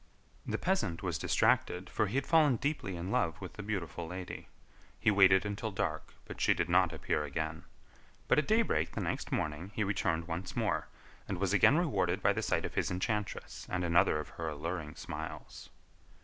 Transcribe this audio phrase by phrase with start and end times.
[0.47, 4.47] The peasant was distracted, for he had fallen deeply in love with the beautiful lady.
[4.99, 7.65] He waited until dark, but she did not appear again;
[8.27, 10.87] but at daybreak the next morning he returned once more,
[11.27, 14.95] and was again rewarded by the sight of his enchantress and another of her alluring
[14.95, 15.69] smiles.